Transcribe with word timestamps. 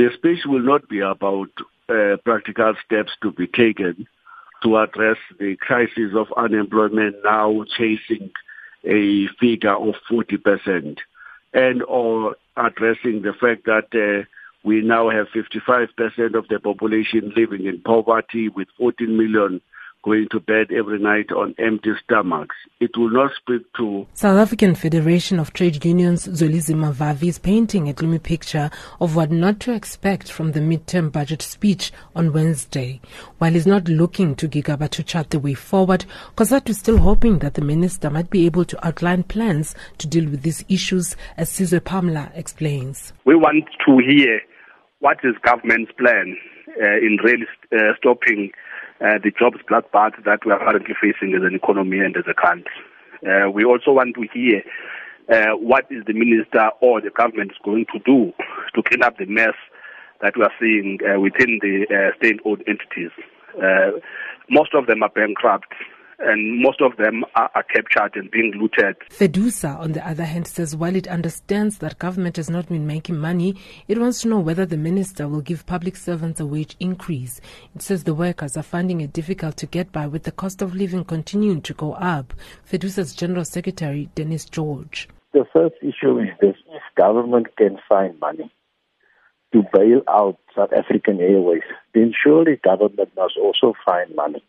The 0.00 0.08
speech 0.14 0.46
will 0.46 0.62
not 0.62 0.88
be 0.88 1.00
about 1.00 1.50
uh, 1.90 2.16
practical 2.24 2.72
steps 2.86 3.12
to 3.20 3.32
be 3.32 3.46
taken 3.46 4.08
to 4.62 4.78
address 4.78 5.18
the 5.38 5.56
crisis 5.56 6.14
of 6.16 6.32
unemployment 6.38 7.16
now 7.22 7.66
chasing 7.76 8.30
a 8.82 9.28
figure 9.38 9.74
of 9.74 9.96
40% 10.10 10.96
and 11.52 11.82
or 11.82 12.36
addressing 12.56 13.20
the 13.20 13.34
fact 13.38 13.66
that 13.66 13.92
uh, 13.92 14.24
we 14.64 14.80
now 14.80 15.10
have 15.10 15.26
55% 15.36 16.34
of 16.34 16.48
the 16.48 16.58
population 16.60 17.34
living 17.36 17.66
in 17.66 17.82
poverty 17.82 18.48
with 18.48 18.68
14 18.78 19.14
million 19.14 19.60
going 20.02 20.26
to 20.30 20.40
bed 20.40 20.68
every 20.76 20.98
night 20.98 21.30
on 21.30 21.54
empty 21.58 21.90
stomachs. 22.02 22.56
It 22.80 22.96
will 22.96 23.10
not 23.10 23.32
speak 23.36 23.62
to 23.76 24.06
South 24.14 24.38
African 24.38 24.74
Federation 24.74 25.38
of 25.38 25.52
Trade 25.52 25.84
Unions 25.84 26.26
Zwelinzima 26.26 26.92
Vavi 26.92 27.28
is 27.28 27.38
painting 27.38 27.88
a 27.88 27.92
gloomy 27.92 28.18
picture 28.18 28.70
of 29.00 29.14
what 29.16 29.30
not 29.30 29.60
to 29.60 29.72
expect 29.72 30.30
from 30.30 30.52
the 30.52 30.60
midterm 30.60 31.12
budget 31.12 31.42
speech 31.42 31.92
on 32.16 32.32
Wednesday. 32.32 33.00
While 33.38 33.52
he's 33.52 33.66
not 33.66 33.88
looking 33.88 34.34
to 34.36 34.48
Gigaba 34.48 34.88
to 34.90 35.02
chart 35.02 35.30
the 35.30 35.38
way 35.38 35.54
forward, 35.54 36.06
COSATU 36.36 36.70
is 36.70 36.78
still 36.78 36.98
hoping 36.98 37.40
that 37.40 37.54
the 37.54 37.62
minister 37.62 38.08
might 38.10 38.30
be 38.30 38.46
able 38.46 38.64
to 38.64 38.86
outline 38.86 39.24
plans 39.24 39.74
to 39.98 40.06
deal 40.06 40.28
with 40.28 40.42
these 40.42 40.64
issues, 40.68 41.16
as 41.36 41.50
Sizwe 41.50 41.80
Pamla 41.80 42.30
explains. 42.34 43.12
We 43.24 43.34
want 43.34 43.64
to 43.86 43.98
hear 43.98 44.40
what 45.00 45.18
is 45.24 45.34
government's 45.44 45.92
plan 45.98 46.36
uh, 46.80 46.96
in 46.96 47.18
really 47.24 47.46
uh, 47.72 47.94
stopping 47.98 48.52
uh, 49.00 49.18
the 49.22 49.32
jobs 49.38 49.58
bloodbath 49.68 50.22
that 50.24 50.44
we 50.44 50.52
are 50.52 50.58
currently 50.58 50.94
facing 51.00 51.34
as 51.34 51.42
an 51.42 51.54
economy 51.54 51.98
and 51.98 52.16
as 52.16 52.24
a 52.28 52.34
country. 52.34 52.70
Uh, 53.26 53.50
we 53.50 53.64
also 53.64 53.92
want 53.92 54.14
to 54.14 54.26
hear 54.32 54.62
uh, 55.32 55.56
what 55.56 55.86
is 55.90 56.04
the 56.06 56.12
minister 56.12 56.70
or 56.80 57.00
the 57.00 57.10
government 57.10 57.52
is 57.52 57.58
going 57.64 57.86
to 57.92 57.98
do 58.00 58.32
to 58.74 58.82
clean 58.82 59.02
up 59.02 59.16
the 59.18 59.26
mess 59.26 59.54
that 60.20 60.36
we 60.36 60.42
are 60.42 60.52
seeing 60.60 60.98
uh, 61.04 61.18
within 61.20 61.58
the 61.62 61.86
uh, 61.88 62.16
state-owned 62.18 62.62
entities. 62.66 63.10
Uh, 63.56 63.98
most 64.50 64.74
of 64.74 64.86
them 64.86 65.02
are 65.02 65.08
bankrupt 65.10 65.72
and 66.20 66.60
most 66.60 66.80
of 66.80 66.96
them 66.96 67.24
are, 67.34 67.50
are, 67.54 67.62
captured 67.62 68.14
and 68.14 68.30
being 68.30 68.52
looted. 68.60 68.96
Fedusa, 69.10 69.78
on 69.78 69.92
the 69.92 70.06
other 70.06 70.24
hand, 70.24 70.46
says 70.46 70.76
while 70.76 70.94
it 70.94 71.08
understands 71.08 71.78
that 71.78 71.98
government 71.98 72.36
has 72.36 72.50
not 72.50 72.68
been 72.68 72.86
making 72.86 73.18
money, 73.18 73.56
it 73.88 73.98
wants 73.98 74.20
to 74.22 74.28
know 74.28 74.38
whether 74.38 74.66
the 74.66 74.76
minister 74.76 75.28
will 75.28 75.40
give 75.40 75.66
public 75.66 75.96
servants 75.96 76.40
a 76.40 76.46
wage 76.46 76.76
increase. 76.78 77.40
It 77.74 77.82
says 77.82 78.04
the 78.04 78.14
workers 78.14 78.56
are 78.56 78.62
finding 78.62 79.00
it 79.00 79.12
difficult 79.12 79.56
to 79.58 79.66
get 79.66 79.92
by 79.92 80.06
with 80.06 80.24
the 80.24 80.32
cost 80.32 80.62
of 80.62 80.74
living 80.74 81.04
continuing 81.04 81.62
to 81.62 81.74
go 81.74 81.94
up. 81.94 82.34
Fedusa's 82.70 83.14
General 83.14 83.44
Secretary, 83.44 84.10
Dennis 84.14 84.44
George. 84.44 85.08
The 85.32 85.46
first 85.52 85.76
issue 85.80 86.18
is 86.18 86.28
this 86.40 86.56
if 86.68 86.82
government 86.96 87.56
can 87.56 87.78
find 87.88 88.18
money 88.20 88.52
to 89.52 89.62
bail 89.72 90.02
out 90.08 90.38
South 90.56 90.72
African 90.72 91.20
Airways, 91.20 91.62
then 91.94 92.12
surely 92.24 92.56
government 92.62 93.10
must 93.16 93.34
also 93.40 93.74
find 93.84 94.14
money 94.14 94.42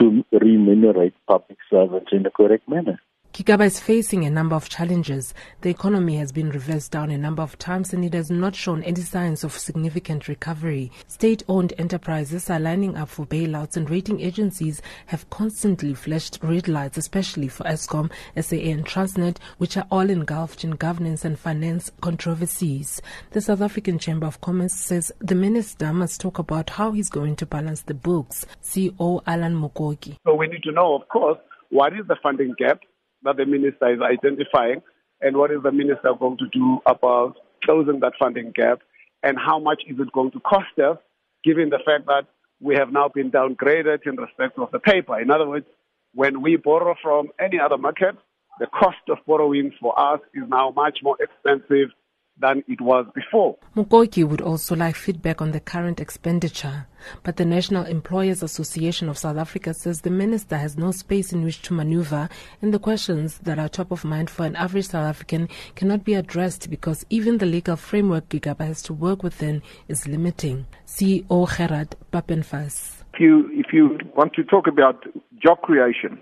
to 0.00 0.24
remunerate 0.32 1.14
public 1.26 1.58
servants 1.70 2.10
in 2.12 2.22
the 2.22 2.30
correct 2.30 2.68
manner. 2.68 3.00
Gigaba 3.34 3.66
is 3.66 3.80
facing 3.80 4.24
a 4.24 4.30
number 4.30 4.54
of 4.54 4.68
challenges. 4.68 5.34
The 5.62 5.68
economy 5.68 6.18
has 6.18 6.30
been 6.30 6.50
reversed 6.50 6.92
down 6.92 7.10
a 7.10 7.18
number 7.18 7.42
of 7.42 7.58
times 7.58 7.92
and 7.92 8.04
it 8.04 8.14
has 8.14 8.30
not 8.30 8.54
shown 8.54 8.84
any 8.84 9.00
signs 9.00 9.42
of 9.42 9.58
significant 9.58 10.28
recovery. 10.28 10.92
State 11.08 11.42
owned 11.48 11.72
enterprises 11.76 12.48
are 12.48 12.60
lining 12.60 12.96
up 12.96 13.08
for 13.08 13.26
bailouts 13.26 13.76
and 13.76 13.90
rating 13.90 14.20
agencies 14.20 14.80
have 15.06 15.28
constantly 15.30 15.94
flashed 15.94 16.38
red 16.42 16.68
lights, 16.68 16.96
especially 16.96 17.48
for 17.48 17.64
Eskom, 17.64 18.08
SAA, 18.40 18.70
and 18.70 18.86
Transnet, 18.86 19.38
which 19.58 19.76
are 19.76 19.88
all 19.90 20.08
engulfed 20.10 20.62
in 20.62 20.70
governance 20.70 21.24
and 21.24 21.36
finance 21.36 21.90
controversies. 22.02 23.02
The 23.32 23.40
South 23.40 23.62
African 23.62 23.98
Chamber 23.98 24.28
of 24.28 24.40
Commerce 24.42 24.74
says 24.74 25.10
the 25.18 25.34
minister 25.34 25.92
must 25.92 26.20
talk 26.20 26.38
about 26.38 26.70
how 26.70 26.92
he's 26.92 27.10
going 27.10 27.34
to 27.34 27.46
balance 27.46 27.82
the 27.82 27.94
books. 27.94 28.46
CEO 28.62 29.24
Alan 29.26 29.60
Mukoki. 29.60 30.18
So 30.24 30.36
we 30.36 30.46
need 30.46 30.62
to 30.62 30.70
know, 30.70 30.94
of 30.94 31.08
course, 31.08 31.38
what 31.70 31.94
is 31.94 32.06
the 32.06 32.14
funding 32.22 32.54
gap? 32.56 32.78
That 33.24 33.36
the 33.36 33.46
minister 33.46 33.92
is 33.92 34.00
identifying 34.00 34.82
and 35.20 35.36
what 35.36 35.50
is 35.50 35.62
the 35.62 35.72
minister 35.72 36.12
going 36.18 36.38
to 36.38 36.48
do 36.52 36.80
about 36.86 37.36
closing 37.64 38.00
that 38.00 38.12
funding 38.18 38.52
gap 38.54 38.80
and 39.22 39.38
how 39.38 39.58
much 39.58 39.82
is 39.86 39.98
it 39.98 40.12
going 40.12 40.30
to 40.30 40.40
cost 40.40 40.78
us 40.78 40.98
given 41.42 41.70
the 41.70 41.78
fact 41.84 42.06
that 42.06 42.26
we 42.60 42.74
have 42.74 42.92
now 42.92 43.08
been 43.08 43.30
downgraded 43.30 44.00
in 44.06 44.16
respect 44.16 44.58
of 44.58 44.70
the 44.70 44.78
paper. 44.78 45.18
In 45.20 45.30
other 45.30 45.48
words, 45.48 45.66
when 46.14 46.42
we 46.42 46.56
borrow 46.56 46.94
from 47.02 47.28
any 47.40 47.58
other 47.58 47.76
market, 47.76 48.16
the 48.60 48.66
cost 48.66 48.98
of 49.08 49.18
borrowing 49.26 49.72
for 49.80 49.98
us 49.98 50.20
is 50.32 50.44
now 50.48 50.70
much 50.70 51.00
more 51.02 51.16
expensive 51.20 51.90
than 52.40 52.62
it 52.66 52.80
was 52.80 53.06
before. 53.14 53.56
Mukoki 53.76 54.26
would 54.26 54.40
also 54.40 54.74
like 54.74 54.96
feedback 54.96 55.40
on 55.40 55.52
the 55.52 55.60
current 55.60 56.00
expenditure, 56.00 56.86
but 57.22 57.36
the 57.36 57.44
National 57.44 57.84
Employers 57.84 58.42
Association 58.42 59.08
of 59.08 59.18
South 59.18 59.36
Africa 59.36 59.72
says 59.72 60.00
the 60.00 60.10
minister 60.10 60.56
has 60.56 60.76
no 60.76 60.90
space 60.90 61.32
in 61.32 61.44
which 61.44 61.62
to 61.62 61.74
maneuver 61.74 62.28
and 62.60 62.74
the 62.74 62.78
questions 62.78 63.38
that 63.38 63.58
are 63.58 63.68
top 63.68 63.90
of 63.90 64.04
mind 64.04 64.30
for 64.30 64.44
an 64.44 64.56
average 64.56 64.88
South 64.88 65.06
African 65.06 65.48
cannot 65.76 66.04
be 66.04 66.14
addressed 66.14 66.68
because 66.70 67.06
even 67.08 67.38
the 67.38 67.46
legal 67.46 67.76
framework 67.76 68.28
Gigaba 68.28 68.66
has 68.66 68.82
to 68.82 68.92
work 68.92 69.22
within 69.22 69.62
is 69.88 70.08
limiting. 70.08 70.66
CEO 70.86 71.48
Gerard 71.56 71.96
Papenfus. 72.12 73.02
If 73.14 73.20
you, 73.20 73.48
if 73.52 73.72
you 73.72 73.98
want 74.16 74.34
to 74.34 74.42
talk 74.42 74.66
about 74.66 75.04
job 75.40 75.60
creation, 75.62 76.20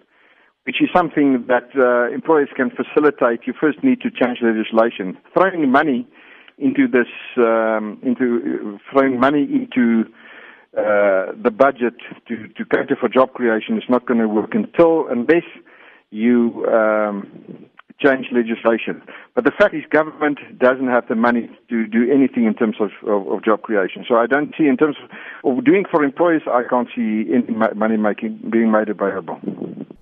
which 0.65 0.77
is 0.81 0.89
something 0.95 1.45
that 1.49 1.69
uh, 1.77 2.12
employers 2.15 2.49
can 2.55 2.71
facilitate, 2.71 3.41
you 3.47 3.55
first 3.59 3.83
need 3.83 4.00
to 4.00 4.11
change 4.11 4.39
legislation. 4.43 5.19
Throwing 5.34 5.71
money 5.71 6.06
into 6.59 6.87
this, 6.87 7.09
um, 7.37 7.99
into 8.03 8.78
throwing 8.91 9.19
money 9.19 9.43
into 9.43 10.05
uh, 10.78 11.33
the 11.43 11.51
budget 11.51 11.95
to, 12.28 12.49
to 12.49 12.65
cater 12.65 12.97
for 12.99 13.09
job 13.09 13.33
creation 13.33 13.77
is 13.77 13.84
not 13.89 14.06
going 14.06 14.21
to 14.21 14.28
work 14.28 14.55
until 14.55 15.09
unless 15.09 15.45
you 16.11 16.65
um, 16.67 17.69
change 18.01 18.27
legislation. 18.33 19.03
But 19.34 19.45
the 19.45 19.51
fact 19.51 19.75
is, 19.75 19.83
government 19.91 20.39
doesn't 20.59 20.89
have 20.89 21.09
the 21.09 21.15
money 21.15 21.51
to 21.69 21.87
do 21.87 22.11
anything 22.11 22.45
in 22.45 22.55
terms 22.55 22.77
of, 22.81 22.91
of, 23.09 23.28
of 23.28 23.45
job 23.45 23.62
creation. 23.62 24.05
So 24.09 24.17
I 24.17 24.27
don't 24.27 24.55
see, 24.56 24.67
in 24.67 24.77
terms 24.77 24.97
of, 25.03 25.59
of 25.59 25.65
doing 25.65 25.84
for 25.91 26.05
employers, 26.05 26.43
I 26.47 26.62
can't 26.69 26.89
see 26.95 27.27
any 27.33 27.56
money 27.75 27.97
making 27.97 28.49
being 28.51 28.71
made 28.71 28.89
available. 28.89 29.41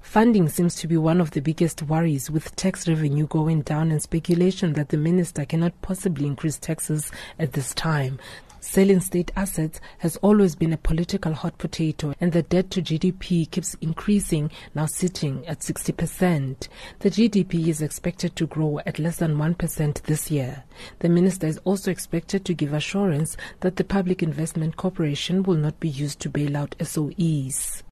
Funding 0.00 0.49
seems 0.49 0.75
to 0.77 0.88
be 0.88 0.97
one 0.97 1.21
of 1.21 1.31
the 1.31 1.41
biggest 1.41 1.83
worries, 1.83 2.31
with 2.31 2.56
tax 2.56 2.88
revenue 2.88 3.27
going 3.28 3.62
down 3.62 3.93
and 3.93 4.03
speculation 4.03 4.72
that 4.72 4.88
the 4.88 4.97
minister 4.97 5.44
cannot 5.44 5.81
possibly 5.83 6.27
increase 6.27 6.59
taxes 6.59 7.12
at 7.38 7.53
this 7.53 7.72
time. 7.75 8.19
Selling 8.62 9.00
state 9.00 9.33
assets 9.37 9.81
has 9.99 10.16
always 10.16 10.55
been 10.55 10.72
a 10.72 10.77
political 10.77 11.33
hot 11.33 11.56
potato, 11.59 12.12
and 12.21 12.33
the 12.33 12.43
debt 12.43 12.71
to 12.72 12.83
GDP 12.83 13.50
keeps 13.50 13.75
increasing, 13.81 14.50
now 14.75 14.84
sitting 14.87 15.47
at 15.47 15.61
60%. 15.61 16.69
The 16.99 17.11
GDP 17.11 17.69
is 17.69 17.81
expected 17.81 18.37
to 18.37 18.47
grow 18.47 18.81
at 18.84 18.99
less 18.99 19.17
than 19.17 19.37
1% 19.37 20.03
this 20.03 20.31
year. 20.31 20.65
The 20.99 21.09
minister 21.09 21.47
is 21.47 21.59
also 21.65 21.91
expected 21.91 22.44
to 22.44 22.55
give 22.55 22.75
assurance 22.75 23.37
that 23.61 23.77
the 23.77 23.84
Public 23.84 24.22
Investment 24.22 24.77
Corporation 24.77 25.43
will 25.43 25.56
not 25.56 25.81
be 25.81 25.88
used 25.88 26.21
to 26.21 26.28
bail 26.28 26.56
out 26.56 26.75
SOEs. 26.81 27.82